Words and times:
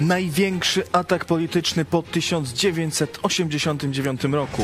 Największy 0.00 0.82
atak 0.92 1.24
polityczny 1.24 1.84
po 1.84 2.02
1989 2.02 4.24
roku. 4.24 4.62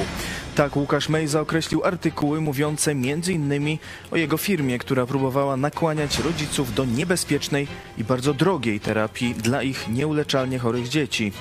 Tak 0.55 0.77
Łukasz 0.77 1.09
Mejza 1.09 1.41
określił 1.41 1.85
artykuły 1.85 2.41
mówiące 2.41 2.91
m.in. 2.91 3.79
o 4.11 4.17
jego 4.17 4.37
firmie, 4.37 4.79
która 4.79 5.07
próbowała 5.07 5.57
nakłaniać 5.57 6.19
rodziców 6.19 6.75
do 6.75 6.85
niebezpiecznej 6.85 7.69
i 7.99 8.05
bardzo 8.05 8.35
drogiej 8.35 8.81
terapii 8.81 9.35
dla 9.35 9.63
ich 9.63 9.89
nieuleczalnie 9.89 10.59
chorych 10.59 10.89
dzieci. 10.89 11.33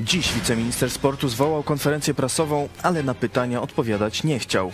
Dziś 0.00 0.32
wiceminister 0.32 0.90
sportu 0.90 1.28
zwołał 1.28 1.62
konferencję 1.62 2.14
prasową, 2.14 2.68
ale 2.82 3.02
na 3.02 3.14
pytania 3.14 3.62
odpowiadać 3.62 4.24
nie 4.24 4.38
chciał. 4.38 4.72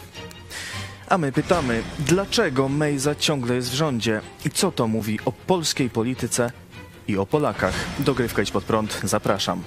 A 1.08 1.18
my 1.18 1.32
pytamy, 1.32 1.82
dlaczego 1.98 2.68
Mejza 2.68 3.14
ciągle 3.14 3.54
jest 3.54 3.70
w 3.70 3.74
rządzie 3.74 4.20
i 4.44 4.50
co 4.50 4.72
to 4.72 4.88
mówi 4.88 5.18
o 5.24 5.32
polskiej 5.32 5.90
polityce 5.90 6.50
i 7.12 7.18
o 7.18 7.26
Polakach. 7.26 7.74
Dogrywka 7.98 8.42
Idź 8.42 8.50
Pod 8.50 8.64
Prąd, 8.64 9.00
zapraszam. 9.04 9.62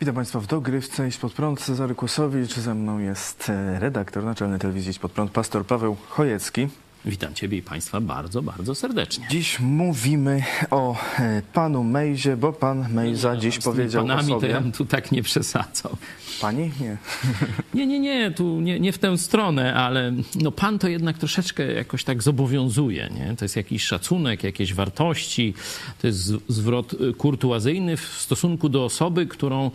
Witam 0.00 0.14
Państwa 0.14 0.40
w 0.40 0.46
dogrywce 0.46 1.08
Iść 1.08 1.18
Pod 1.18 1.32
Prąd. 1.32 1.60
Cezary 1.60 1.94
Kłosowicz, 1.94 2.54
ze 2.54 2.74
mną 2.74 2.98
jest 2.98 3.50
e, 3.50 3.80
redaktor 3.80 4.24
naczelny 4.24 4.58
telewizji 4.58 4.90
Iść 4.90 4.98
Pod 4.98 5.12
Prąd, 5.12 5.30
pastor 5.30 5.66
Paweł 5.66 5.96
Chojecki. 6.08 6.68
Witam 7.04 7.34
Ciebie 7.34 7.58
i 7.58 7.62
Państwa 7.62 8.00
bardzo, 8.00 8.42
bardzo 8.42 8.74
serdecznie. 8.74 9.26
Dziś 9.30 9.60
mówimy 9.60 10.42
o 10.70 10.96
e, 11.18 11.42
panu 11.52 11.84
Mejzie, 11.84 12.36
bo 12.36 12.52
pan 12.52 12.92
Mejza 12.92 13.34
No, 13.34 13.40
dziś 13.40 13.54
z 13.54 13.64
powiedział 13.64 14.06
panami 14.06 14.32
o 14.32 14.34
to 14.34 14.40
sobie... 14.40 14.52
ja 14.52 14.60
bym 14.60 14.72
tu 14.72 14.84
tak 14.84 15.12
nie 15.12 15.22
przesadzał. 15.22 15.96
Pani? 16.40 16.70
Nie. 16.80 16.96
Nie, 17.74 17.86
nie, 17.86 18.00
nie, 18.00 18.30
tu 18.30 18.60
nie, 18.60 18.80
nie 18.80 18.92
w 18.92 18.98
tę 18.98 19.18
stronę, 19.18 19.74
ale 19.74 20.12
no 20.34 20.52
pan 20.52 20.78
to 20.78 20.88
jednak 20.88 21.18
troszeczkę 21.18 21.72
jakoś 21.72 22.04
tak 22.04 22.22
zobowiązuje, 22.22 23.10
nie? 23.14 23.36
To 23.36 23.44
jest 23.44 23.56
jakiś 23.56 23.84
szacunek, 23.84 24.44
jakieś 24.44 24.74
wartości, 24.74 25.54
to 26.00 26.06
jest 26.06 26.32
zwrot 26.48 26.92
y, 26.92 27.12
kurtuazyjny 27.12 27.96
w 27.96 28.00
stosunku 28.00 28.68
do 28.68 28.84
osoby, 28.84 29.26
którą 29.26 29.70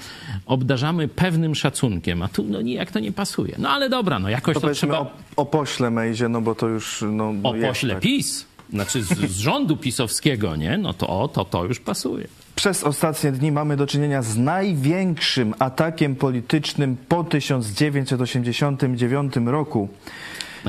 obdarzamy 0.45 1.07
pewnym 1.07 1.55
szacunkiem, 1.55 2.21
a 2.21 2.27
tu 2.27 2.43
no 2.43 2.61
nijak 2.61 2.91
to 2.91 2.99
nie 2.99 3.11
pasuje. 3.11 3.55
No 3.57 3.69
ale 3.69 3.89
dobra, 3.89 4.19
no 4.19 4.29
jakoś 4.29 4.53
To 4.53 4.61
to, 4.61 4.73
trzeba... 4.73 4.99
o, 4.99 5.11
o 5.35 5.45
pośle 5.45 5.91
Mejzie, 5.91 6.29
no 6.29 6.41
bo 6.41 6.55
to 6.55 6.67
już... 6.67 7.03
No, 7.13 7.33
no 7.33 7.49
O 7.49 7.53
pośle 7.53 7.93
tak. 7.93 8.03
PiS, 8.03 8.45
znaczy 8.69 9.03
z, 9.03 9.07
z 9.07 9.37
rządu 9.37 9.77
pisowskiego, 9.77 10.55
nie? 10.55 10.77
No 10.77 10.93
to 10.93 11.29
to, 11.33 11.45
to 11.45 11.65
już 11.65 11.79
pasuje. 11.79 12.27
Przez 12.55 12.83
ostatnie 12.83 13.31
dni 13.31 13.51
mamy 13.51 13.77
do 13.77 13.87
czynienia 13.87 14.21
z 14.21 14.37
największym 14.37 15.53
atakiem 15.59 16.15
politycznym 16.15 16.97
po 17.09 17.23
1989 17.23 19.33
roku. 19.45 19.89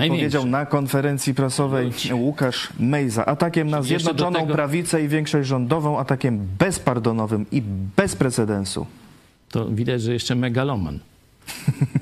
Powiedział 0.08 0.46
na 0.46 0.66
konferencji 0.66 1.34
prasowej 1.34 1.92
Łukasz 2.12 2.68
Mejza. 2.80 3.26
Atakiem 3.26 3.70
na 3.70 3.82
Zjednoczoną 3.82 4.40
tego- 4.40 4.54
Prawicę 4.54 5.04
i 5.04 5.08
większość 5.08 5.48
rządową, 5.48 5.98
atakiem 5.98 6.46
bezpardonowym 6.58 7.46
i 7.52 7.62
bez 7.96 8.16
precedensu. 8.16 8.86
to 9.50 9.68
widać, 9.68 10.02
że 10.02 10.12
jeszcze 10.12 10.34
megaloman. 10.34 10.98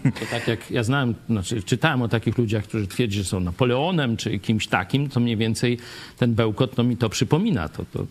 To 0.03 0.27
tak 0.31 0.49
jak 0.49 0.71
ja 0.71 0.83
znałem, 0.83 1.15
znaczy 1.29 1.63
czytałem 1.63 2.03
o 2.03 2.09
takich 2.09 2.39
ludziach, 2.39 2.65
którzy 2.65 2.87
twierdzą, 2.87 3.17
że 3.17 3.25
są 3.25 3.41
Napoleonem 3.41 4.17
czy 4.17 4.39
kimś 4.39 4.67
takim, 4.67 5.09
to 5.09 5.21
mniej 5.21 5.37
więcej 5.37 5.79
ten 6.19 6.35
bełkot 6.35 6.77
no 6.77 6.85
mi 6.85 6.97
to 6.97 7.09
przypomina. 7.09 7.69
To, 7.69 7.85
to, 7.93 8.07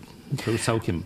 to 0.45 0.51
już 0.51 0.61
całkiem. 0.61 1.03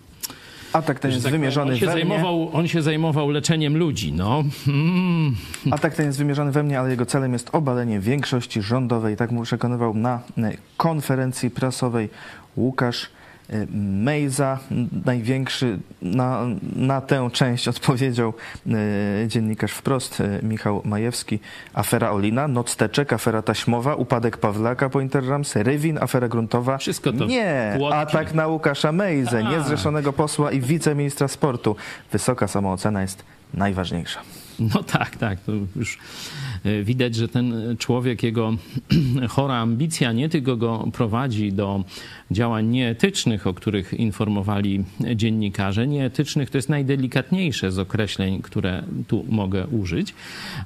Atak 0.73 0.99
ten 0.99 1.11
jest 1.11 1.23
tak 1.23 1.31
wymierzony 1.31 1.73
on 1.73 1.79
się, 1.79 1.85
we 1.85 1.93
mnie. 1.93 2.01
zajmował, 2.01 2.49
on 2.53 2.67
się 2.67 2.81
zajmował 2.81 3.29
leczeniem 3.29 3.77
ludzi. 3.77 4.13
No. 4.13 4.43
Mm. 4.67 5.35
Atak 5.71 5.95
ten 5.95 6.05
jest 6.05 6.17
wymierzony 6.17 6.51
we 6.51 6.63
mnie, 6.63 6.79
ale 6.79 6.89
jego 6.89 7.05
celem 7.05 7.33
jest 7.33 7.49
obalenie 7.55 7.99
większości 7.99 8.61
rządowej. 8.61 9.17
Tak 9.17 9.31
mu 9.31 9.43
przekonywał 9.43 9.93
na 9.93 10.21
e, 10.37 10.57
konferencji 10.77 11.49
prasowej 11.49 12.09
Łukasz 12.57 13.09
Mejza. 13.73 14.59
Największy 15.05 15.79
na, 16.01 16.45
na 16.75 17.01
tę 17.01 17.29
część 17.33 17.67
odpowiedział 17.73 18.33
e, 18.67 19.27
dziennikarz 19.27 19.71
wprost 19.71 20.21
e, 20.21 20.39
Michał 20.43 20.81
Majewski. 20.85 21.39
Afera 21.73 22.11
Olina, 22.11 22.47
Nocteczek, 22.47 23.13
afera 23.13 23.41
taśmowa, 23.41 23.95
upadek 23.95 24.37
Pawlaka 24.37 24.89
po 24.89 25.01
Interrams, 25.01 25.55
Rywin, 25.55 25.97
afera 25.97 26.27
gruntowa. 26.27 26.77
Wszystko 26.77 27.13
to 27.13 27.25
Nie, 27.25 27.73
płotki. 27.77 27.97
atak 27.97 28.33
na 28.33 28.47
Łukasza 28.47 28.91
Mejzę, 28.91 29.43
niezrzeszonego 29.43 30.13
posła 30.13 30.51
i 30.51 30.61
wiceministra 30.61 31.27
sportu. 31.27 31.75
Wysoka 32.11 32.47
samoocena 32.47 33.01
jest 33.01 33.23
najważniejsza. 33.53 34.19
No 34.59 34.83
tak, 34.83 35.17
tak. 35.17 35.39
To 35.39 35.51
już 35.75 35.97
widać, 36.83 37.15
że 37.15 37.27
ten 37.27 37.75
człowiek, 37.79 38.23
jego 38.23 38.53
chora 39.29 39.55
ambicja 39.55 40.11
nie 40.11 40.29
tylko 40.29 40.57
go 40.57 40.87
prowadzi 40.93 41.53
do 41.53 41.83
działań 42.31 42.67
nieetycznych, 42.67 43.47
o 43.47 43.53
których 43.53 43.93
informowali 43.93 44.83
dziennikarze. 45.15 45.87
Nieetycznych 45.87 46.49
to 46.49 46.57
jest 46.57 46.69
najdelikatniejsze 46.69 47.71
z 47.71 47.79
określeń, 47.79 48.41
które 48.41 48.83
tu 49.07 49.25
mogę 49.29 49.67
użyć, 49.67 50.13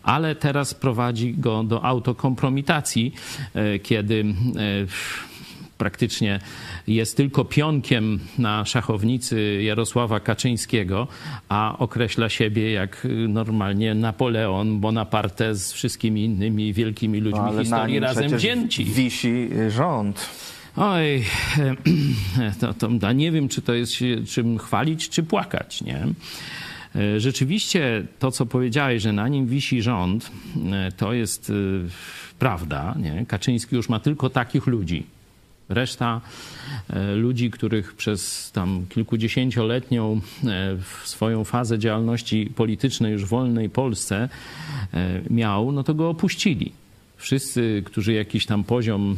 ale 0.04 0.36
teraz 0.36 0.74
prowadzi 0.74 1.34
go 1.34 1.64
do 1.64 1.86
autokompromitacji, 1.86 3.14
e, 3.54 3.80
kiedy 3.80 4.20
e, 4.20 5.28
praktycznie 5.79 6.40
jest 6.88 7.17
tylko 7.17 7.45
pionkiem 7.45 8.19
na 8.38 8.66
szachownicy 8.66 9.62
Jarosława 9.63 10.19
Kaczyńskiego, 10.19 11.07
a 11.50 11.75
określa 11.78 12.29
siebie 12.29 12.72
jak 12.72 13.06
y, 13.06 13.09
normalnie 13.09 13.95
Napoleon 13.95 14.79
Bonaparte 14.79 15.56
z 15.56 15.73
wszystkimi 15.73 16.23
innymi 16.23 16.73
wielkimi 16.73 17.19
ludźmi 17.19 17.40
No, 17.40 17.45
ale 17.47 17.56
na 17.56 17.63
historii 17.63 18.00
razem 18.00 18.38
wzięci. 18.38 18.85
wisi 18.85 19.50
rząd. 19.69 20.29
Oj, 20.75 21.23
to, 22.59 22.73
to, 22.73 23.11
nie 23.13 23.31
wiem, 23.31 23.50
czy 23.50 23.61
to 23.61 23.73
jest 23.73 23.94
czym 24.28 24.57
chwalić, 24.57 25.09
czy 25.09 25.23
płakać, 25.23 25.81
nie? 25.81 26.07
E, 26.96 27.19
Rzeczywiście 27.19 28.03
to, 28.19 28.31
co 28.31 28.46
powiedziałeś, 28.46 29.03
że 29.03 29.13
na 29.13 29.28
nim 29.28 29.47
wisi 29.47 29.81
rząd, 29.81 30.31
e, 30.72 30.91
to 30.91 31.13
jest 31.13 31.50
e, 31.50 31.53
prawda. 32.40 32.96
Nie? 33.01 33.25
Kaczyński 33.25 33.75
już 33.75 33.90
ma 33.90 34.00
tylko 34.00 34.29
takich 34.29 34.67
ludzi. 34.67 35.19
Reszta 35.69 36.22
e, 36.90 37.16
ludzi, 37.16 37.52
których 37.52 37.96
przez 37.96 38.52
tam 38.52 38.85
kilkudziesięcioletnią 38.90 40.22
e, 40.44 40.78
swoją 41.03 41.44
fazę 41.44 41.80
działalności 41.80 42.52
politycznej 42.56 43.13
już 43.13 43.25
w 43.25 43.28
wolnej 43.28 43.69
Polsce 43.69 44.29
e, 44.94 45.22
miał, 45.29 45.72
no 45.72 45.84
to 45.84 45.94
go 45.94 46.09
opuścili. 46.09 46.72
Wszyscy, 47.18 47.84
którzy 47.85 48.13
jakiś 48.13 48.46
tam 48.46 48.63
poziom 48.63 49.18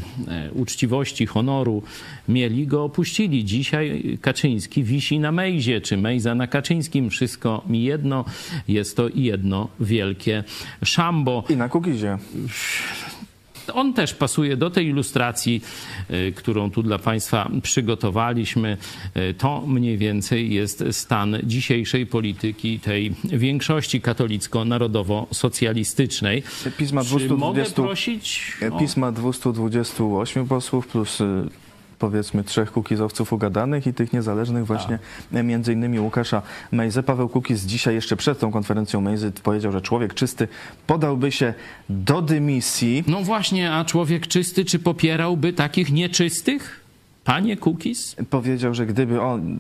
uczciwości, 0.54 1.26
honoru 1.26 1.84
mieli, 2.30 2.68
go 2.68 2.84
opuścili. 2.84 3.46
Dzisiaj 3.46 4.18
Kaczyński 4.22 4.84
wisi 4.84 5.20
na 5.20 5.32
Mejzie, 5.32 5.82
czy 5.82 5.98
Mejza 5.98 6.36
na 6.36 6.48
Kaczyńskim. 6.48 7.10
Wszystko 7.10 7.64
mi 7.68 7.84
jedno. 7.84 8.26
Jest 8.68 8.98
to 8.98 9.10
jedno 9.16 9.68
wielkie 9.80 10.44
szambo. 10.84 11.44
I 11.50 11.56
na 11.56 11.70
Kukizie. 11.70 12.18
On 13.74 13.94
też 13.94 14.14
pasuje 14.14 14.58
do 14.58 14.70
tej 14.70 14.88
ilustracji, 14.88 15.62
y, 16.12 16.34
którą 16.36 16.72
tu 16.72 16.84
dla 16.84 17.00
Państwa 17.00 17.50
przygotowaliśmy. 17.64 18.78
Y, 19.18 19.34
To 19.38 19.64
mniej 19.68 19.98
więcej 19.98 20.54
jest 20.54 20.84
stan 20.92 21.38
dzisiejszej 21.44 22.06
polityki 22.06 22.80
tej 22.80 23.14
większości 23.24 24.02
katolicko-narodowo-socjalistycznej. 24.02 26.44
Pisma 26.78 27.04
Czy 27.04 27.14
mogę 27.14 27.28
220, 27.64 27.84
prosić? 27.84 28.58
o- 28.72 28.80
pisma 28.80 29.12
228 29.12 30.48
posłów 30.48 30.88
plus 30.88 31.22
y, 31.22 31.26
powiedzmy 32.02 32.44
trzech 32.44 32.72
kukizowców 32.72 33.34
ugadanych 33.34 33.88
i 33.88 33.94
tych 33.94 34.14
niezależnych 34.14 34.66
właśnie 34.66 35.00
e, 35.34 35.44
między 35.44 35.74
innymi 35.74 36.00
Łukasza 36.00 36.42
Mejzy. 36.72 37.04
Paweł 37.04 37.30
Kukiz 37.30 37.66
dzisiaj 37.66 37.96
jeszcze 37.96 38.16
przed 38.16 38.40
tą 38.40 38.52
konferencją 38.52 39.02
Mejzy 39.02 39.32
powiedział, 39.44 39.72
że 39.72 39.82
człowiek 39.82 40.14
czysty 40.14 40.48
podałby 40.88 41.32
się 41.32 41.54
do 41.90 42.22
dymisji. 42.22 43.04
No 43.08 43.22
właśnie, 43.22 43.74
a 43.74 43.86
człowiek 43.86 44.28
czysty, 44.28 44.66
czy 44.66 44.80
popierałby 44.80 45.54
takich 45.54 45.92
nieczystych? 45.92 46.81
Panie 47.24 47.58
Kukis? 47.58 48.16
Powiedział, 48.30 48.74
że 48.74 48.86
gdyby 48.86 49.22
on, 49.22 49.58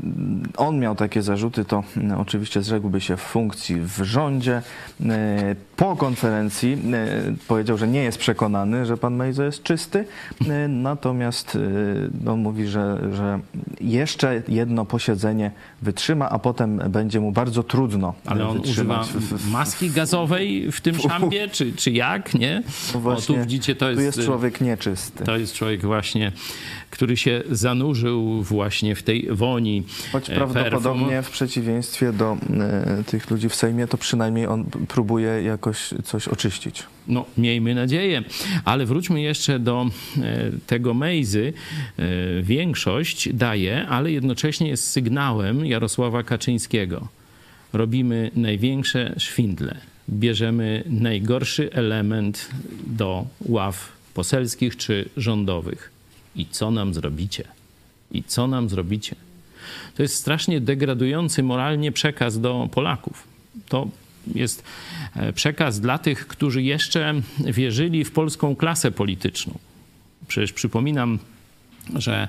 on 0.57 0.79
miał 0.79 0.95
takie 0.95 1.21
zarzuty, 1.21 1.65
to 1.65 1.83
mm, 1.97 2.19
oczywiście 2.19 2.61
zrzekłby 2.61 3.01
się 3.01 3.17
funkcji 3.17 3.75
w 3.81 4.01
rządzie. 4.03 4.61
E, 5.09 5.55
Po 5.75 5.95
konferencji 5.95 6.77
e, 6.93 7.33
powiedział, 7.47 7.77
że 7.77 7.87
nie 7.87 8.03
jest 8.03 8.17
przekonany, 8.17 8.85
że 8.85 8.97
pan 8.97 9.15
Mejzo 9.15 9.43
jest 9.43 9.63
czysty, 9.63 10.05
e, 10.49 10.67
natomiast 10.67 11.57
e, 12.25 12.31
on 12.31 12.39
mówi, 12.39 12.67
że, 12.67 12.97
że 13.13 13.39
jeszcze 13.81 14.41
jedno 14.47 14.85
posiedzenie 14.85 15.51
wytrzyma, 15.81 16.29
a 16.29 16.39
potem 16.39 16.77
będzie 16.77 17.19
mu 17.19 17.31
bardzo 17.31 17.63
trudno 17.63 18.13
Ale 18.25 18.47
on 18.47 18.59
używa 18.59 19.03
w- 19.03 19.07
w- 19.17 19.51
maski 19.51 19.89
gazowej 19.89 20.71
w 20.71 20.81
tym 20.81 20.95
szambie, 20.99 21.47
czy, 21.47 21.73
czy 21.73 21.91
jak, 21.91 22.33
nie? 22.33 22.63
No 22.93 22.97
O, 22.99 23.01
właśnie, 23.01 23.35
tu 23.35 23.41
widzicie, 23.41 23.75
to 23.75 23.85
tu 23.85 23.91
jest, 24.01 24.17
jest 24.17 24.27
człowiek 24.29 24.61
nieczysty. 24.61 25.23
to 25.23 25.37
jest 25.37 25.53
człowiek 25.53 25.81
właśnie, 25.85 26.31
który 26.91 27.17
się 27.17 27.41
zanurzył 27.51 28.43
właśnie 28.43 28.95
w 28.95 29.03
tej 29.03 29.27
woni 29.31 29.83
Choć 30.11 30.29
e, 30.29 30.35
prawdopodobnie 30.35 31.05
perfum. 31.05 31.23
w 31.23 31.29
przeciwieństwie 31.29 32.13
do 32.13 32.37
e, 32.59 33.03
tych 33.03 33.31
ludzi 33.31 33.49
w 33.49 33.55
Sejmie, 33.55 33.87
to 33.87 33.97
przynajmniej 33.97 34.47
on 34.47 34.65
próbuje 34.87 35.43
jakoś 35.43 35.93
coś 36.03 36.27
oczyścić. 36.27 36.83
No, 37.07 37.25
miejmy 37.37 37.75
nadzieję. 37.75 38.23
Ale 38.65 38.85
wróćmy 38.85 39.21
jeszcze 39.21 39.59
do 39.59 39.85
e, 40.17 40.51
tego 40.67 40.93
Mejzy. 40.93 41.53
Większość 42.43 43.33
daje, 43.33 43.87
ale 43.87 44.11
jednocześnie 44.11 44.67
jest 44.67 44.87
sygnałem 44.87 45.65
Jarosława 45.65 46.23
Kaczyńskiego. 46.23 47.07
Robimy 47.73 48.31
największe 48.35 49.13
szwindle. 49.17 49.77
Bierzemy 50.09 50.83
najgorszy 50.85 51.73
element 51.73 52.49
do 52.87 53.25
ław 53.41 53.91
poselskich 54.13 54.77
czy 54.77 55.09
rządowych. 55.17 56.00
I 56.35 56.45
co 56.45 56.71
nam 56.71 56.93
zrobicie? 56.93 57.43
I 58.11 58.23
co 58.23 58.47
nam 58.47 58.69
zrobicie? 58.69 59.15
To 59.95 60.01
jest 60.01 60.15
strasznie 60.15 60.61
degradujący 60.61 61.43
moralnie 61.43 61.91
przekaz 61.91 62.39
do 62.39 62.69
Polaków. 62.71 63.27
To 63.69 63.87
jest 64.35 64.63
e, 65.15 65.33
przekaz 65.33 65.79
dla 65.79 65.97
tych, 65.97 66.27
którzy 66.27 66.61
jeszcze 66.61 67.13
wierzyli 67.39 68.03
w 68.03 68.11
polską 68.11 68.55
klasę 68.55 68.91
polityczną. 68.91 69.57
Przecież 70.27 70.53
przypominam, 70.53 71.19
że 71.95 72.27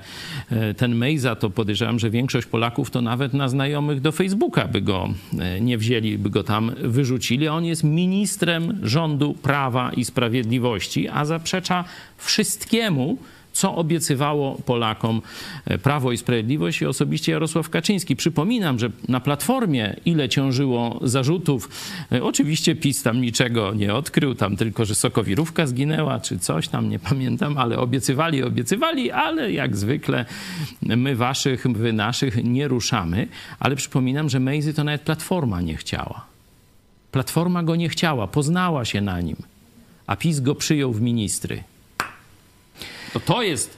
e, 0.49 0.73
ten 0.73 0.95
Mejza, 0.95 1.35
to 1.35 1.49
podejrzewam, 1.49 1.99
że 1.99 2.09
większość 2.09 2.47
Polaków 2.47 2.91
to 2.91 3.01
nawet 3.01 3.33
na 3.33 3.49
znajomych 3.49 4.01
do 4.01 4.11
Facebooka 4.11 4.67
by 4.67 4.81
go 4.81 5.09
e, 5.39 5.61
nie 5.61 5.77
wzięli, 5.77 6.17
by 6.17 6.29
go 6.29 6.43
tam 6.43 6.71
wyrzucili. 6.83 7.47
On 7.47 7.65
jest 7.65 7.83
ministrem 7.83 8.79
rządu 8.83 9.33
Prawa 9.33 9.93
i 9.93 10.05
Sprawiedliwości, 10.05 11.09
a 11.09 11.25
zaprzecza 11.25 11.83
wszystkiemu, 12.17 13.17
co 13.53 13.75
obiecywało 13.75 14.55
Polakom 14.65 15.21
e, 15.65 15.77
Prawo 15.77 16.11
i 16.11 16.17
Sprawiedliwość 16.17 16.81
i 16.81 16.85
osobiście 16.85 17.31
Jarosław 17.31 17.69
Kaczyński. 17.69 18.15
Przypominam, 18.15 18.79
że 18.79 18.89
na 19.07 19.19
Platformie 19.19 19.95
ile 20.05 20.29
ciążyło 20.29 20.99
zarzutów. 21.01 21.69
E, 22.11 22.23
Oczywiście 22.23 22.75
PiS 22.75 23.03
tam 23.03 23.21
niczego 23.21 23.73
nie 23.73 23.93
odkrył, 23.93 24.35
tam 24.35 24.57
tylko, 24.57 24.85
że 24.85 24.95
sokowirówka 24.95 25.67
zginęła 25.67 26.19
czy 26.19 26.39
coś 26.39 26.67
tam, 26.67 26.89
nie 26.89 26.99
pamiętam, 26.99 27.57
ale 27.57 27.77
obiecywali, 27.77 28.43
obiecywali, 28.43 29.11
ale 29.11 29.51
jak 29.51 29.77
zwykle 29.77 30.25
my 30.81 31.15
waszych, 31.15 31.67
wy 31.67 31.93
naszych 31.93 32.43
nie 32.43 32.67
ruszamy. 32.67 33.27
Ale 33.59 33.75
przypominam, 33.75 34.29
że 34.29 34.39
Mejzy 34.39 34.73
to 34.73 34.83
nawet 34.83 35.01
Platforma 35.01 35.61
nie 35.61 35.77
chciała. 35.77 36.25
Platforma 37.11 37.63
go 37.63 37.75
nie 37.75 37.89
chciała, 37.89 38.27
poznała 38.27 38.85
się 38.85 39.01
na 39.01 39.21
nim, 39.21 39.35
a 40.07 40.15
PiS 40.15 40.39
go 40.39 40.55
przyjął 40.55 40.93
w 40.93 41.01
ministry. 41.01 41.63
To 43.13 43.19
to 43.19 43.41
jest 43.41 43.77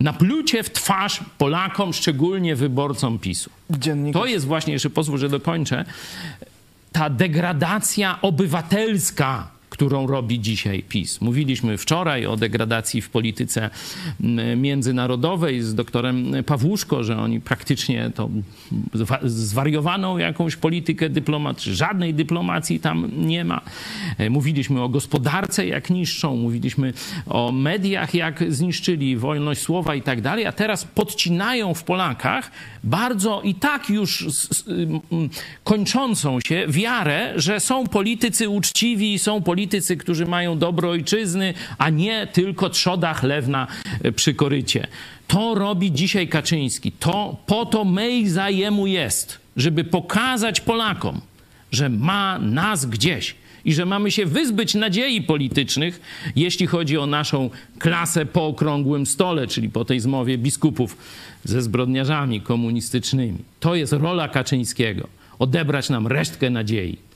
naplucie 0.00 0.62
w 0.62 0.70
twarz 0.70 1.20
Polakom, 1.38 1.92
szczególnie 1.92 2.56
wyborcom 2.56 3.18
PiSu. 3.18 3.50
Dziennikarz 3.70 4.22
To 4.22 4.26
jest 4.26 4.46
właśnie, 4.46 4.72
jeszcze 4.72 4.90
pozwól, 4.90 5.18
że 5.18 5.28
dokończę, 5.28 5.84
ta 6.92 7.10
degradacja 7.10 8.18
obywatelska, 8.22 9.48
którą 9.78 10.06
robi 10.06 10.40
dzisiaj 10.40 10.82
PiS. 10.82 11.20
Mówiliśmy 11.20 11.78
wczoraj 11.78 12.26
o 12.26 12.36
degradacji 12.36 13.02
w 13.02 13.10
polityce 13.10 13.70
mm, 14.20 14.60
międzynarodowej 14.60 15.62
z 15.62 15.74
doktorem 15.74 16.32
Pawłuszko, 16.46 17.04
że 17.04 17.18
oni 17.18 17.40
praktycznie 17.40 18.10
to 18.14 18.28
zwa- 18.94 19.28
zwariowaną 19.28 20.18
jakąś 20.18 20.56
politykę 20.56 21.08
dyplomacji, 21.10 21.74
żadnej 21.74 22.14
dyplomacji 22.14 22.80
tam 22.80 23.10
nie 23.16 23.44
ma. 23.44 23.60
E, 24.18 24.30
Mówiliśmy 24.30 24.82
o 24.82 24.88
gospodarce, 24.88 25.66
jak 25.66 25.90
niszczą, 25.90 26.36
mówiliśmy 26.36 26.92
o 27.26 27.52
mediach, 27.52 28.14
jak 28.14 28.44
zniszczyli 28.52 29.16
wolność 29.16 29.60
słowa 29.60 29.94
i 29.94 30.02
tak 30.02 30.20
dalej, 30.20 30.46
a 30.46 30.52
teraz 30.52 30.84
podcinają 30.84 31.74
w 31.74 31.84
Polakach 31.84 32.50
bardzo 32.84 33.42
i 33.42 33.54
tak 33.54 33.90
już 33.90 34.26
kończącą 35.64 36.38
się 36.46 36.66
wiarę, 36.68 37.32
że 37.36 37.60
są 37.60 37.86
politycy 37.86 38.48
uczciwi, 38.48 39.18
są 39.18 39.42
politycy, 39.42 39.67
którzy 39.98 40.26
mają 40.26 40.58
dobro 40.58 40.90
ojczyzny, 40.90 41.54
a 41.78 41.90
nie 41.90 42.26
tylko 42.26 42.70
trzoda 42.70 43.14
chlewna 43.14 43.66
e, 44.02 44.12
przy 44.12 44.34
korycie. 44.34 44.86
To 45.28 45.54
robi 45.54 45.92
dzisiaj 45.92 46.28
Kaczyński. 46.28 46.92
To 46.92 47.36
po 47.46 47.66
to 47.66 47.84
Mejza 47.84 48.50
jemu 48.50 48.86
jest, 48.86 49.38
żeby 49.56 49.84
pokazać 49.84 50.60
Polakom, 50.60 51.20
że 51.72 51.88
ma 51.88 52.38
nas 52.38 52.86
gdzieś 52.86 53.34
i 53.64 53.74
że 53.74 53.86
mamy 53.86 54.10
się 54.10 54.26
wyzbyć 54.26 54.74
nadziei 54.74 55.22
politycznych, 55.22 56.00
jeśli 56.36 56.66
chodzi 56.66 56.98
o 56.98 57.06
naszą 57.06 57.50
klasę 57.78 58.26
po 58.26 58.46
okrągłym 58.46 59.06
stole, 59.06 59.46
czyli 59.46 59.68
po 59.68 59.84
tej 59.84 60.00
zmowie 60.00 60.38
biskupów 60.38 60.96
ze 61.44 61.62
zbrodniarzami 61.62 62.40
komunistycznymi. 62.40 63.38
To 63.60 63.74
jest 63.74 63.92
rola 63.92 64.28
Kaczyńskiego. 64.28 65.08
Odebrać 65.38 65.90
nam 65.90 66.06
resztkę 66.06 66.50
nadziei. 66.50 67.07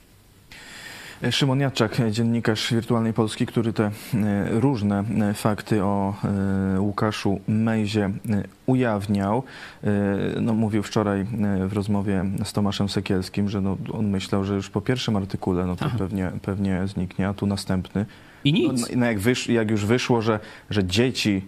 Szymon 1.31 1.59
Jadczak, 1.59 2.01
dziennikarz 2.11 2.73
Wirtualnej 2.73 3.13
Polski, 3.13 3.45
który 3.45 3.73
te 3.73 3.83
e, 3.83 3.91
różne 4.49 5.03
e, 5.29 5.33
fakty 5.33 5.83
o 5.83 6.13
e, 6.75 6.81
Łukaszu 6.81 7.39
Mejzie 7.47 8.09
ujawniał. 8.65 9.43
No, 10.41 10.53
mówił 10.53 10.83
wczoraj 10.83 11.25
w 11.67 11.73
rozmowie 11.73 12.25
z 12.43 12.53
Tomaszem 12.53 12.89
Sekielskim, 12.89 13.49
że 13.49 13.61
no, 13.61 13.77
on 13.91 14.09
myślał, 14.09 14.43
że 14.43 14.55
już 14.55 14.69
po 14.69 14.81
pierwszym 14.81 15.15
artykule 15.15 15.65
no 15.65 15.75
to 15.75 15.85
Aha. 15.85 15.95
pewnie, 15.99 16.31
pewnie 16.41 16.87
zniknie, 16.87 17.27
a 17.27 17.33
tu 17.33 17.45
następny. 17.45 18.05
I 18.43 18.67
No, 18.67 18.73
nic. 18.73 18.95
no, 18.95 19.05
jak, 19.05 19.19
wysz, 19.19 19.47
jak 19.49 19.71
już 19.71 19.85
wyszło, 19.85 20.21
że, 20.21 20.39
że 20.69 20.83
dzieci 20.83 21.41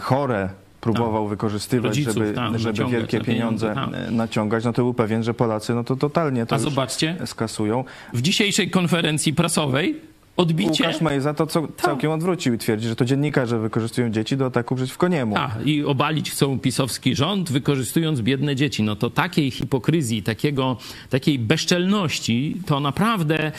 chore 0.00 0.48
próbował 0.80 1.28
wykorzystywać, 1.28 1.88
Rodziców, 1.88 2.14
żeby, 2.14 2.32
tak, 2.32 2.58
żeby 2.58 2.84
wielkie 2.84 3.20
pieniądze, 3.20 3.74
pieniądze 3.74 3.96
tak. 4.04 4.10
naciągać, 4.10 4.64
no 4.64 4.72
to 4.72 4.82
był 4.82 4.94
pewien, 4.94 5.22
że 5.22 5.34
Polacy 5.34 5.74
no 5.74 5.84
to 5.84 5.96
totalnie 5.96 6.46
to 6.46 6.54
A 6.54 6.58
zobaczcie, 6.58 7.16
skasują. 7.24 7.84
w 8.14 8.22
dzisiejszej 8.22 8.70
konferencji 8.70 9.34
prasowej 9.34 10.00
odbicie... 10.38 10.84
Łukasz 10.84 11.00
Mejza 11.00 11.34
to 11.34 11.46
co, 11.46 11.68
całkiem 11.76 12.10
odwrócił 12.10 12.54
i 12.54 12.58
twierdzi, 12.58 12.88
że 12.88 12.96
to 12.96 13.04
dziennikarze 13.04 13.58
wykorzystują 13.58 14.10
dzieci 14.10 14.36
do 14.36 14.46
ataku 14.46 14.76
przeciwko 14.76 15.08
niemu. 15.08 15.36
A, 15.36 15.50
i 15.64 15.84
obalić 15.84 16.30
chcą 16.30 16.58
pisowski 16.58 17.16
rząd, 17.16 17.52
wykorzystując 17.52 18.20
biedne 18.20 18.56
dzieci. 18.56 18.82
No 18.82 18.96
to 18.96 19.10
takiej 19.10 19.50
hipokryzji, 19.50 20.22
takiego, 20.22 20.76
takiej 21.10 21.38
bezczelności, 21.38 22.56
to 22.66 22.80
naprawdę 22.80 23.52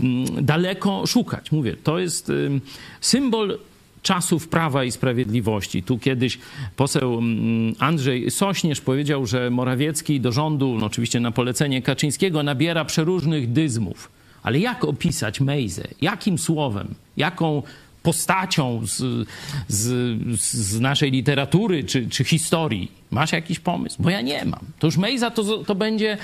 mm, 0.00 0.44
daleko 0.44 1.06
szukać. 1.06 1.52
Mówię, 1.52 1.76
to 1.76 1.98
jest 1.98 2.30
ym, 2.30 2.60
symbol 3.00 3.58
czasów 4.02 4.48
Prawa 4.48 4.84
i 4.84 4.92
Sprawiedliwości. 4.92 5.82
Tu 5.82 5.98
kiedyś 5.98 6.38
poseł 6.76 7.18
mm, 7.18 7.74
Andrzej 7.78 8.30
Sośnierz 8.30 8.80
powiedział, 8.80 9.26
że 9.26 9.50
Morawiecki 9.50 10.20
do 10.20 10.32
rządu, 10.32 10.76
no 10.80 10.86
oczywiście 10.86 11.20
na 11.20 11.30
polecenie 11.30 11.82
Kaczyńskiego, 11.82 12.42
nabiera 12.42 12.84
przeróżnych 12.84 13.52
dyzmów. 13.52 14.10
Ale 14.42 14.58
jak 14.58 14.84
opisać 14.84 15.40
Mejzę? 15.40 15.88
Jakim 16.00 16.38
słowem? 16.38 16.94
Jaką 17.16 17.62
postacią 18.02 18.80
z, 18.84 19.28
z, 19.68 20.18
z 20.52 20.80
naszej 20.80 21.10
literatury 21.10 21.84
czy, 21.84 22.08
czy 22.08 22.24
historii? 22.24 22.92
Masz 23.10 23.32
jakiś 23.32 23.58
pomysł? 23.60 24.02
Bo 24.02 24.10
ja 24.10 24.20
nie 24.20 24.44
mam. 24.44 24.60
To 24.78 24.86
już 24.86 24.96
Mejza 24.96 25.30
to, 25.30 25.58
to 25.64 25.74
będzie 25.74 26.18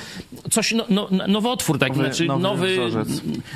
coś, 0.50 0.72
no, 0.72 0.84
no, 0.90 1.08
nowotwór 1.28 1.78
taki, 1.78 1.92
Nowy- 1.92 2.04
znaczy 2.04 2.26
nowy 2.26 2.42
nowy, 2.42 2.74
wzorzec. 2.74 3.08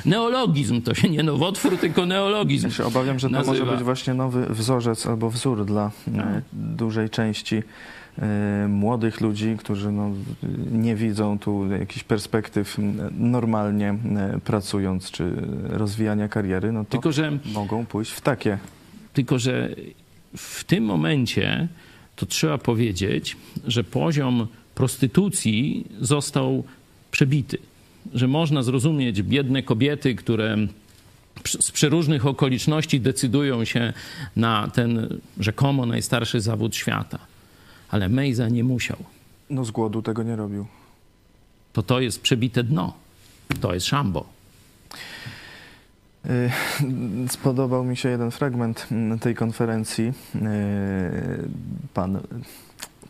neologizm. 0.05 0.81
To 0.81 0.93
się 0.93 1.09
nie 1.09 1.23
nowotwór, 1.23 1.77
tylko 1.77 2.05
neologizm. 2.05 2.67
Ja 2.67 2.73
się 2.73 2.85
obawiam, 2.85 3.19
że 3.19 3.27
to 3.27 3.33
nazywa. 3.33 3.51
może 3.59 3.71
być 3.71 3.83
właśnie 3.83 4.13
nowy 4.13 4.45
wzorzec 4.49 5.07
albo 5.07 5.29
wzór 5.29 5.65
dla 5.65 5.91
e, 6.17 6.41
dużej 6.53 7.09
części 7.09 7.63
młodych 8.67 9.21
ludzi, 9.21 9.55
którzy 9.57 9.91
no, 9.91 10.11
nie 10.71 10.95
widzą 10.95 11.39
tu 11.39 11.71
jakichś 11.71 12.03
perspektyw 12.03 12.77
normalnie 13.11 13.89
e, 13.89 14.39
pracując 14.43 15.11
czy 15.11 15.33
rozwijania 15.63 16.27
kariery, 16.27 16.71
no 16.71 16.85
to 16.85 16.91
Tylko, 16.91 17.11
że 17.11 17.37
mogą 17.53 17.85
pójść 17.85 18.11
w 18.11 18.21
takie. 18.21 18.57
Tylko, 19.13 19.39
że 19.39 19.75
w 20.37 20.63
tym 20.63 20.83
momencie 20.83 21.67
to 22.15 22.25
trzeba 22.25 22.57
powiedzieć, 22.57 23.37
że 23.67 23.83
poziom 23.83 24.47
prostytucji 24.75 25.85
został 26.01 26.63
przebity. 27.11 27.57
Że 28.13 28.27
można 28.27 28.63
zrozumieć 28.63 29.21
biedne 29.21 29.63
kobiety, 29.63 30.15
które 30.15 30.57
z 31.45 31.71
przeróżnych 31.71 32.25
okoliczności 32.25 33.01
decydują 33.01 33.65
się 33.65 33.93
na 34.35 34.67
ten 34.73 35.19
rzekomo 35.39 35.85
najstarszy 35.85 36.41
zawód 36.41 36.75
świata. 36.75 37.30
Ale 37.91 38.09
Mejza 38.09 38.49
nie 38.49 38.63
musiał. 38.63 38.97
No 39.49 39.65
z 39.65 39.71
głodu 39.71 40.01
tego 40.01 40.23
nie 40.23 40.35
robił. 40.35 40.65
To 41.73 41.83
to 41.83 41.99
jest 41.99 42.21
przebite 42.21 42.63
dno. 42.63 42.93
To 43.61 43.73
jest 43.73 43.85
szambo. 43.85 44.25
Y, 46.25 46.51
Spodobał 47.29 47.83
mi 47.83 47.97
się 47.97 48.09
jeden 48.09 48.31
fragment 48.31 48.87
tej 49.21 49.35
konferencji. 49.35 50.13
Y, 50.35 50.39
Pan 51.93 52.19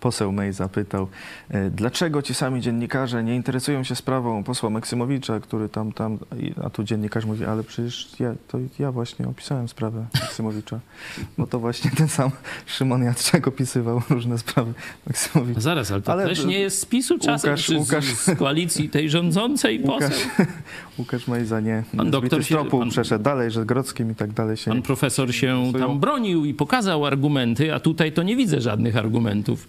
poseł 0.02 0.32
May 0.32 0.54
zapytał, 0.54 1.08
y, 1.56 1.72
dlaczego 1.76 2.22
ci 2.22 2.34
sami 2.34 2.62
dziennikarze 2.62 3.24
nie 3.24 3.36
interesują 3.36 3.84
się 3.84 3.96
sprawą 3.96 4.44
posła 4.44 4.70
Maksymowicza, 4.70 5.40
który 5.40 5.70
tam, 5.70 5.92
tam, 5.92 6.18
a 6.64 6.70
tu 6.70 6.84
dziennikarz 6.84 7.26
mówi, 7.26 7.46
ale 7.46 7.64
przecież 7.64 8.08
ja, 8.20 8.34
to 8.48 8.58
ja 8.80 8.92
właśnie 8.92 9.28
opisałem 9.28 9.68
sprawę 9.68 10.06
Maksymowicza. 10.22 10.80
Bo 11.38 11.48
to 11.48 11.60
właśnie 11.60 11.92
ten 11.92 12.08
sam 12.08 12.32
Szymon 12.66 13.04
Jadczak 13.04 13.48
opisywał 13.48 14.02
różne 14.10 14.38
sprawy 14.38 14.74
Maksymowicza. 15.08 15.60
Zaraz, 15.62 15.92
ale 15.92 16.02
to 16.02 16.12
Ale 16.12 16.26
też 16.28 16.46
nie 16.46 16.60
jest 16.60 16.80
z 16.80 16.86
PiSu 16.86 17.20
czasem, 17.20 17.52
Łukasz- 17.56 17.76
Łukasz- 17.80 18.16
z, 18.16 18.26
z 18.26 18.38
koalicji 18.40 18.90
tej 18.90 19.10
rządzącej 19.10 19.80
poseł. 19.80 20.10
Łukasz, 21.00 21.28
Mejza 21.28 21.60
nie 21.60 21.84
Pan 21.98 22.12
doktor 22.12 22.46
się- 22.46 22.56
tropu, 22.56 22.80
pan- 22.80 22.90
przeszedł 22.90 23.24
dalej, 23.24 23.52
że 23.52 23.66
Grodzkim 23.66 24.12
i 24.12 24.16
tak 24.16 24.34
dalej 24.34 24.58
się 24.58 24.72
Pan 24.72 24.82
profesor 24.82 25.34
się 25.34 25.72
tam 25.80 26.00
bronił 26.00 26.46
i 26.46 26.54
pokazał 26.54 27.06
argumenty, 27.06 27.74
a 27.74 27.80
tutaj 27.80 28.12
to 28.12 28.24
nie 28.24 28.36
widzę 28.36 28.62
żadnych 28.62 28.98
argumentów. 28.98 29.68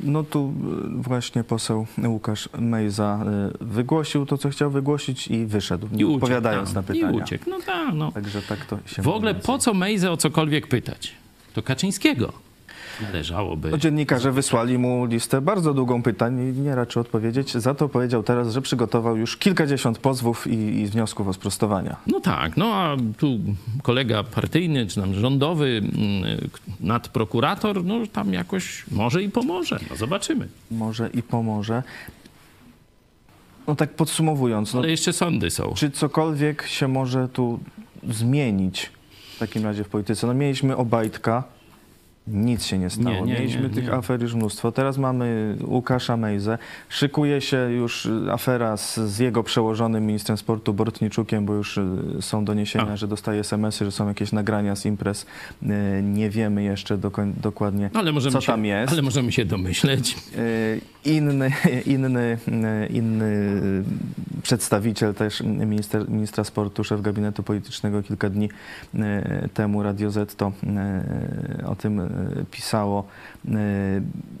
No 0.00 0.22
tu 0.22 0.52
y, 0.98 1.02
właśnie 1.02 1.44
poseł 1.44 1.86
Łukasz 2.04 2.48
Mejza 2.58 3.24
y, 3.60 3.64
wygłosił 3.64 4.26
to, 4.26 4.38
co 4.38 4.50
chciał 4.50 4.70
wygłosić 4.70 5.28
i 5.28 5.46
wyszedł, 5.46 5.88
I 5.92 5.96
nie 5.96 6.06
uciekł. 6.06 6.14
odpowiadając 6.14 6.68
tam, 6.68 6.74
na 6.74 6.82
pytania. 6.82 7.10
I 7.18 7.22
uciekł. 7.22 7.50
No 7.50 7.58
tak, 7.66 7.94
no. 7.94 8.12
Także 8.12 8.42
tak 8.42 8.66
to 8.66 8.78
się 8.86 9.02
W 9.02 9.08
ogóle 9.08 9.34
po 9.34 9.58
co 9.58 9.74
Mejze 9.74 10.10
o 10.10 10.16
cokolwiek 10.16 10.66
pytać? 10.66 11.12
To 11.54 11.62
Kaczyńskiego 11.62 12.32
należałoby. 13.02 13.78
Dziennikarze 13.78 14.32
wysłali 14.32 14.78
mu 14.78 15.04
listę 15.04 15.40
bardzo 15.40 15.74
długą 15.74 16.02
pytań 16.02 16.54
i 16.56 16.60
nie 16.60 16.74
raczył 16.74 17.02
odpowiedzieć. 17.02 17.52
Za 17.54 17.74
to 17.74 17.88
powiedział 17.88 18.22
teraz, 18.22 18.52
że 18.52 18.62
przygotował 18.62 19.16
już 19.16 19.36
kilkadziesiąt 19.36 19.98
pozwów 19.98 20.46
i, 20.46 20.54
i 20.54 20.86
wniosków 20.86 21.28
o 21.28 21.32
sprostowania. 21.32 21.96
No 22.06 22.20
tak, 22.20 22.56
no 22.56 22.74
a 22.74 22.96
tu 23.18 23.38
kolega 23.82 24.22
partyjny, 24.22 24.86
czy 24.86 25.00
tam 25.00 25.14
rządowy, 25.14 25.82
mm, 25.84 26.50
nadprokurator, 26.80 27.84
no 27.84 28.06
tam 28.12 28.32
jakoś 28.32 28.84
może 28.90 29.22
i 29.22 29.28
pomoże. 29.28 29.78
No 29.90 29.96
zobaczymy. 29.96 30.48
Może 30.70 31.10
i 31.14 31.22
pomoże. 31.22 31.82
No 33.66 33.74
tak 33.76 33.90
podsumowując, 33.90 34.74
no, 34.74 34.80
Ale 34.80 34.90
jeszcze 34.90 35.12
sądy 35.12 35.50
są. 35.50 35.72
czy 35.74 35.90
cokolwiek 35.90 36.66
się 36.66 36.88
może 36.88 37.28
tu 37.28 37.60
zmienić 38.08 38.90
w 39.36 39.38
takim 39.38 39.64
razie 39.64 39.84
w 39.84 39.88
polityce? 39.88 40.26
No 40.26 40.34
mieliśmy 40.34 40.76
Obajtka, 40.76 41.44
nic 42.26 42.64
się 42.64 42.78
nie 42.78 42.90
stało. 42.90 43.10
Nie, 43.10 43.22
nie, 43.22 43.38
mieliśmy 43.38 43.62
nie, 43.62 43.68
tych 43.70 43.94
afer 43.94 44.22
już 44.22 44.34
mnóstwo. 44.34 44.72
Teraz 44.72 44.98
mamy 44.98 45.56
Łukasza 45.64 46.16
Mejzę. 46.16 46.58
Szykuje 46.88 47.40
się 47.40 47.56
już 47.56 48.08
afera 48.32 48.76
z, 48.76 48.98
z 48.98 49.18
jego 49.18 49.42
przełożonym 49.42 50.06
ministrem 50.06 50.38
sportu 50.38 50.74
Bortniczukiem, 50.74 51.46
bo 51.46 51.54
już 51.54 51.76
y, 51.78 51.82
są 52.20 52.44
doniesienia, 52.44 52.92
A. 52.92 52.96
że 52.96 53.08
dostaje 53.08 53.40
SMS-y, 53.40 53.84
że 53.84 53.92
są 53.92 54.08
jakieś 54.08 54.32
nagrania 54.32 54.76
z 54.76 54.86
imprez. 54.86 55.26
Y, 55.62 55.66
Nie 56.02 56.30
wiemy 56.30 56.62
jeszcze 56.62 56.98
dokoń, 56.98 57.34
dokładnie, 57.42 57.90
ale 57.94 58.12
co 58.20 58.40
się, 58.40 58.46
tam 58.46 58.64
jest. 58.64 58.92
Ale 58.92 59.02
możemy 59.02 59.32
się 59.32 59.44
domyśleć. 59.44 60.16
Y, 60.38 60.80
Inny, 61.04 61.52
inny, 61.86 62.38
inny 62.90 63.50
przedstawiciel 64.44 65.14
też 65.14 65.40
minister, 65.40 66.08
ministra 66.08 66.44
sportu, 66.44 66.84
szef 66.84 67.02
gabinetu 67.02 67.42
politycznego 67.42 68.02
kilka 68.02 68.30
dni 68.30 68.48
y, 68.94 69.48
temu 69.54 69.82
Radio 69.82 70.10
Z 70.10 70.36
to 70.36 70.52
y, 71.60 71.66
o 71.66 71.76
tym 71.76 72.00
y, 72.00 72.44
pisało. 72.50 73.04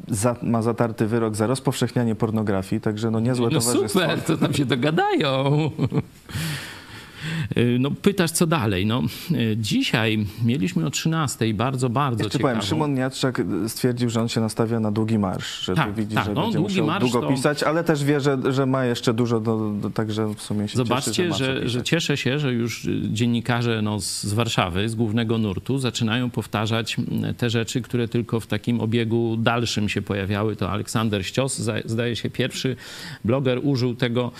Za, 0.08 0.36
ma 0.42 0.62
zatarty 0.62 1.06
wyrok 1.06 1.36
za 1.36 1.46
rozpowszechnianie 1.46 2.14
pornografii, 2.14 2.80
także 2.80 3.10
no 3.10 3.20
niezłe 3.20 3.48
No 3.52 3.60
towarzystwo. 3.60 4.00
super, 4.00 4.22
to 4.22 4.36
tam 4.36 4.54
się 4.54 4.64
dogadają. 4.64 5.70
Y, 7.56 7.76
No 7.80 7.90
pytasz, 7.90 8.30
co 8.30 8.46
dalej? 8.46 8.86
No, 8.86 9.02
y, 9.30 9.56
dzisiaj 9.56 10.26
mieliśmy 10.44 10.86
o 10.86 10.90
13 10.90 11.54
bardzo, 11.54 11.90
bardzo 11.90 12.24
Jeszcze 12.24 12.38
ciekawą... 12.38 12.54
powiem, 12.54 12.68
Szymon 12.68 12.96
Jadczak 12.96 13.42
stwierdził, 13.68 14.10
że 14.10 14.20
on 14.20 14.28
się 14.28 14.40
nastawia 14.40 14.80
na 14.80 14.90
długi 14.92 15.18
marsz, 15.18 15.64
że 15.64 15.74
Tak, 15.74 15.88
tu 15.88 15.94
widzi, 15.94 16.14
tak, 16.14 16.24
że 16.24 16.32
no, 16.34 16.42
będzie 16.42 16.58
długi 16.58 16.72
musiał 16.72 16.86
marsz 16.86 17.10
długo 17.10 17.20
to- 17.20 17.28
pisać, 17.34 17.62
ale 17.62 17.84
też 17.84 18.04
wie, 18.04 18.20
że, 18.20 18.38
że 18.50 18.66
ma 18.66 18.84
jeszcze 18.84 19.14
dużo, 19.14 19.40
do, 19.40 19.70
do, 19.82 19.90
także 19.90 20.34
w 20.34 20.42
sumie 20.42 20.68
się 20.68 20.76
Zobaczcie, 20.76 21.12
cieszy, 21.12 21.38
że, 21.38 21.60
że, 21.62 21.68
że 21.68 21.82
cieszę 21.82 22.16
się, 22.16 22.38
że 22.38 22.52
już 22.52 22.84
y, 22.84 23.00
dziennikarze 23.12 23.82
no, 23.82 24.00
z 24.00 24.34
Warszawy, 24.34 24.88
z 24.88 24.94
głównego 24.94 25.38
nurtu, 25.38 25.78
zaczynają 25.78 26.30
powtarzać 26.30 26.96
mm, 26.98 27.34
te 27.34 27.50
rzeczy, 27.50 27.82
które 27.82 28.08
tylko 28.08 28.40
w 28.40 28.46
takim 28.46 28.80
obiegu 28.80 29.36
dalszym 29.36 29.88
się 29.88 30.02
pojawiały. 30.02 30.56
To 30.56 30.70
Aleksander 30.70 31.26
Ścios, 31.26 31.60
zdaje 31.84 32.16
się, 32.16 32.30
pierwszy 32.30 32.76
bloger 33.24 33.60
użył 33.62 33.94
tego 33.94 34.32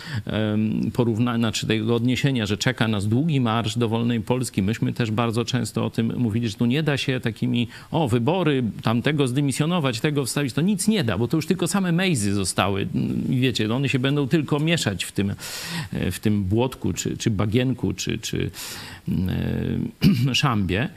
porównania, 0.93 1.39
znaczy 1.39 1.67
tego 1.67 1.95
odniesienia, 1.95 2.47
że 2.47 2.57
czeka 2.75 2.89
nas 2.89 3.09
długi 3.09 3.41
marsz 3.41 3.79
do 3.79 3.89
wolnej 3.89 4.21
Polski. 4.21 4.63
Myśmy 4.63 4.93
też 4.93 5.11
bardzo 5.11 5.45
często 5.45 5.85
o 5.85 5.91
tym 5.91 6.13
mówili, 6.17 6.49
że 6.49 6.55
tu 6.55 6.67
nie 6.67 6.83
da 6.83 6.97
się 6.97 7.21
takimi, 7.21 7.69
o, 7.91 8.09
wybory, 8.09 8.63
tamtego 8.83 9.29
zdymisjonować, 9.29 10.01
tego 10.01 10.25
wstawić. 10.25 10.53
To 10.53 10.61
nic 10.61 10.89
nie 10.89 11.05
da, 11.05 11.19
bo 11.19 11.29
to 11.29 11.37
już 11.37 11.47
tylko 11.47 11.69
same 11.69 11.93
mejzy 11.93 12.35
zostały. 12.35 12.89
Wiecie, 13.29 13.69
no 13.69 13.77
one 13.77 13.89
się 13.89 13.99
będą 13.99 14.29
tylko 14.29 14.59
mieszać 14.59 15.05
w 15.05 15.13
tym, 15.13 15.35
w 15.93 16.19
tym 16.19 16.45
błotku, 16.45 16.93
czy, 16.93 17.17
czy 17.17 17.31
bagienku, 17.31 17.93
czy, 17.93 18.19
czy 18.19 18.51
e, 20.29 20.35
szambie. 20.43 20.89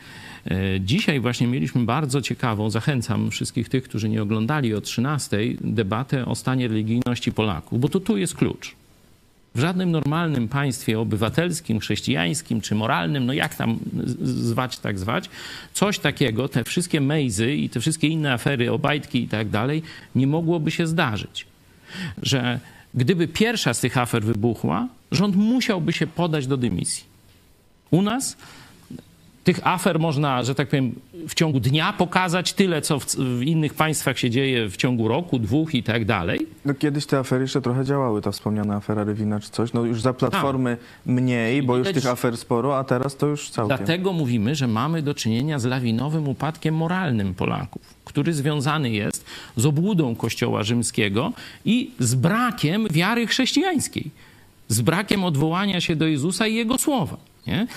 E, 0.45 0.81
Dzisiaj 0.81 1.19
właśnie 1.19 1.47
mieliśmy 1.47 1.85
bardzo 1.85 2.21
ciekawą, 2.21 2.69
zachęcam 2.69 3.31
wszystkich 3.31 3.69
tych, 3.69 3.83
którzy 3.83 4.09
nie 4.09 4.21
oglądali 4.21 4.73
o 4.73 4.81
13, 4.81 5.37
debatę 5.61 6.25
o 6.25 6.35
stanie 6.35 6.67
religijności 6.67 7.31
Polaków, 7.31 7.79
bo 7.79 7.89
to 7.89 7.99
tu 7.99 8.17
jest 8.17 8.35
klucz. 8.35 8.76
W 9.55 9.59
żadnym 9.59 9.91
normalnym 9.91 10.47
państwie 10.47 10.99
obywatelskim, 10.99 11.79
chrześcijańskim 11.79 12.61
czy 12.61 12.75
moralnym, 12.75 13.25
no 13.25 13.33
jak 13.33 13.55
tam 13.55 13.79
zwać, 14.21 14.79
tak 14.79 14.99
zwać, 14.99 15.29
coś 15.73 15.99
takiego, 15.99 16.49
te 16.49 16.63
wszystkie 16.63 17.01
mejzy 17.01 17.55
i 17.55 17.69
te 17.69 17.79
wszystkie 17.79 18.07
inne 18.07 18.33
afery, 18.33 18.71
obajtki 18.71 19.23
i 19.23 19.27
tak 19.27 19.49
dalej, 19.49 19.83
nie 20.15 20.27
mogłoby 20.27 20.71
się 20.71 20.87
zdarzyć. 20.87 21.45
Że 22.21 22.59
gdyby 22.93 23.27
pierwsza 23.27 23.73
z 23.73 23.79
tych 23.79 23.97
afer 23.97 24.23
wybuchła, 24.23 24.87
rząd 25.11 25.35
musiałby 25.35 25.93
się 25.93 26.07
podać 26.07 26.47
do 26.47 26.57
dymisji. 26.57 27.03
U 27.91 28.01
nas 28.01 28.37
tych 29.47 29.67
afer 29.67 29.99
można, 29.99 30.43
że 30.43 30.55
tak 30.55 30.69
powiem, 30.69 30.95
w 31.27 31.33
ciągu 31.33 31.59
dnia 31.59 31.93
pokazać 31.93 32.53
tyle, 32.53 32.81
co 32.81 32.99
w, 32.99 33.05
w 33.15 33.41
innych 33.41 33.73
państwach 33.73 34.19
się 34.19 34.29
dzieje 34.29 34.69
w 34.69 34.77
ciągu 34.77 35.07
roku, 35.07 35.39
dwóch 35.39 35.75
i 35.75 35.83
tak 35.83 36.05
dalej. 36.05 36.47
No 36.65 36.73
kiedyś 36.73 37.05
te 37.05 37.19
afery 37.19 37.41
jeszcze 37.41 37.61
trochę 37.61 37.85
działały, 37.85 38.21
ta 38.21 38.31
wspomniana 38.31 38.75
afera 38.75 39.03
Rywina 39.03 39.39
czy 39.39 39.49
coś. 39.49 39.73
No 39.73 39.85
już 39.85 40.01
za 40.01 40.13
Platformy 40.13 40.77
mniej, 41.05 41.63
bo 41.63 41.77
już 41.77 41.91
tych 41.91 42.05
afer 42.05 42.37
sporo, 42.37 42.77
a 42.77 42.83
teraz 42.83 43.17
to 43.17 43.27
już 43.27 43.49
całkiem. 43.49 43.77
Dlatego 43.77 44.13
mówimy, 44.13 44.55
że 44.55 44.67
mamy 44.67 45.01
do 45.01 45.13
czynienia 45.13 45.59
z 45.59 45.65
lawinowym 45.65 46.27
upadkiem 46.27 46.75
moralnym 46.75 47.33
Polaków, 47.33 47.81
który 48.05 48.33
związany 48.33 48.89
jest 48.89 49.25
z 49.55 49.65
obłudą 49.65 50.15
Kościoła 50.15 50.63
rzymskiego 50.63 51.33
i 51.65 51.91
z 51.99 52.15
brakiem 52.15 52.87
wiary 52.91 53.27
chrześcijańskiej, 53.27 54.11
z 54.67 54.81
brakiem 54.81 55.23
odwołania 55.23 55.81
się 55.81 55.95
do 55.95 56.07
Jezusa 56.07 56.47
i 56.47 56.55
Jego 56.55 56.77
słowa. 56.77 57.17
Nie? 57.47 57.67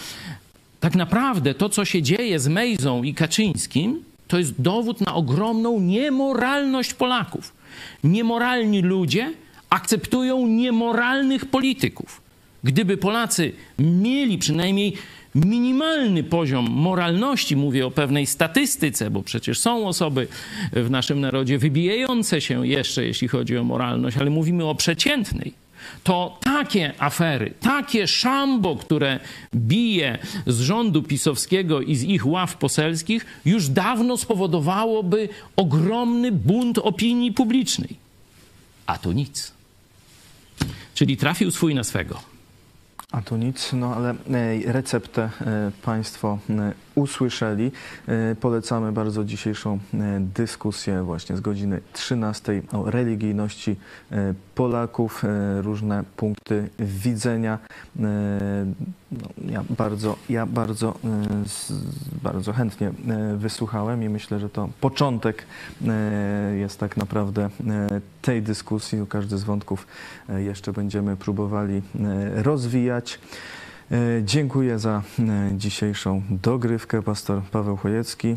Tak 0.81 0.95
naprawdę 0.95 1.55
to, 1.55 1.69
co 1.69 1.85
się 1.85 2.03
dzieje 2.03 2.39
z 2.39 2.49
Mejzą 2.49 3.03
i 3.03 3.15
Kaczyńskim, 3.15 4.03
to 4.29 4.39
jest 4.39 4.61
dowód 4.63 5.01
na 5.01 5.15
ogromną 5.15 5.81
niemoralność 5.81 6.95
Polaków. 6.95 7.53
Niemoralni 8.05 8.83
ludzie 8.83 9.33
akceptują 9.71 10.47
niemoralnych 10.47 11.47
polityków. 11.47 12.21
Gdyby 12.65 12.97
Polacy 12.97 13.53
mieli 13.79 14.39
przynajmniej 14.39 14.93
minimalny 15.35 16.25
poziom 16.25 16.71
moralności, 16.71 17.57
mówię 17.57 17.87
o 17.87 17.91
pewnej 17.91 18.27
statystyce, 18.27 19.11
bo 19.11 19.23
przecież 19.23 19.59
są 19.59 19.89
osoby 19.89 20.29
w 20.73 20.91
naszym 20.91 21.21
narodzie 21.21 21.59
wybijające 21.59 22.41
się 22.41 22.67
jeszcze, 22.67 23.05
jeśli 23.05 23.29
chodzi 23.29 23.59
o 23.59 23.65
moralność, 23.65 24.17
ale 24.17 24.31
mówimy 24.31 24.65
o 24.65 24.75
przeciętnej 24.75 25.55
to 26.03 26.39
takie 26.41 26.95
afery, 26.99 27.55
takie 27.61 28.07
szambo, 28.07 28.77
które 28.77 29.21
bije 29.55 30.19
z 30.47 30.61
rządu 30.61 31.03
pisowskiego 31.03 31.81
i 31.81 31.97
z 31.97 32.03
ich 32.03 32.27
ław 32.27 32.57
poselskich, 32.57 33.27
już 33.45 33.69
dawno 33.69 34.17
spowodowałoby 34.17 35.29
ogromny 35.57 36.33
bunt 36.33 36.79
opinii 36.79 37.33
publicznej. 37.33 37.97
A 38.87 38.99
tu 38.99 39.13
nic. 39.13 39.53
Czyli 40.95 41.17
trafił 41.17 41.51
swój 41.51 41.75
na 41.75 41.85
swego. 41.85 42.31
A 43.13 43.23
tu 43.23 43.37
nic, 43.37 43.73
no 43.73 43.95
ale 43.95 44.15
receptę 44.67 45.23
e, 45.41 45.71
Państwo 45.83 46.39
e, 46.51 46.73
usłyszeli. 47.01 47.73
E, 48.09 48.35
Polecamy 48.35 48.93
bardzo 48.93 49.25
dzisiejszą 49.25 49.79
e, 49.95 49.99
dyskusję 50.21 51.03
właśnie 51.03 51.37
z 51.37 51.41
godziny 51.41 51.81
13 51.93 52.63
o 52.73 52.91
religijności 52.91 53.77
e, 54.13 54.35
Polaków, 54.55 55.23
różne 55.61 56.05
punkty 56.17 56.69
widzenia. 56.79 57.59
No, 57.97 58.09
ja 59.49 59.65
bardzo, 59.71 60.17
ja 60.29 60.47
bardzo, 60.47 60.95
bardzo 62.23 62.53
chętnie 62.53 62.93
wysłuchałem 63.37 64.03
i 64.03 64.09
myślę, 64.09 64.41
że 64.41 64.51
to 64.51 64.69
początek 64.81 65.47
jest 66.57 66.79
tak 66.79 66.97
naprawdę 66.97 67.51
tej 68.23 68.43
dyskusji. 68.43 69.07
Każdy 69.09 69.39
z 69.39 69.45
wątków 69.45 69.87
jeszcze 70.29 70.73
będziemy 70.73 71.17
próbowali 71.17 71.83
rozwijać. 72.35 73.19
Y, 73.93 74.23
Dziękuję 74.25 74.79
za 74.79 75.03
y, 75.19 75.23
dzisiejszą 75.57 76.23
dogrywkę. 76.31 77.03
Pastor 77.03 77.43
Paweł 77.43 77.77
Chojecki. 77.77 78.37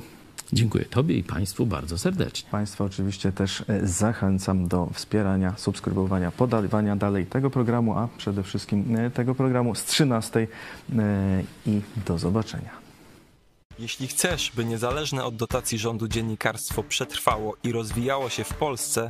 Dziękuję 0.53 0.85
Tobie 0.85 1.17
i 1.17 1.23
Państwu 1.23 1.65
bardzo 1.65 1.97
serdecznie. 1.97 2.49
Państwa 2.51 2.83
oczywiście 2.83 3.31
też 3.31 3.63
e, 3.67 3.87
zachęcam 3.87 4.67
do 4.67 4.89
wspierania, 4.93 5.53
subskrybowania, 5.57 6.31
podawania 6.31 6.95
dalej 6.95 7.25
tego 7.25 7.49
programu, 7.49 7.97
a 7.97 8.07
przede 8.17 8.43
wszystkim 8.43 8.95
e, 8.95 9.09
tego 9.09 9.35
programu 9.35 9.75
z 9.75 9.83
13 9.83 10.39
e, 10.39 11.43
i 11.65 11.81
do 12.05 12.17
zobaczenia. 12.17 12.83
Jeśli 13.79 14.07
chcesz, 14.07 14.51
by 14.55 14.65
niezależne 14.65 15.25
od 15.25 15.35
dotacji 15.35 15.77
rządu 15.77 16.07
dziennikarstwo 16.07 16.83
przetrwało 16.83 17.55
i 17.63 17.71
rozwijało 17.71 18.29
się 18.29 18.43
w 18.43 18.53
Polsce, 18.53 19.09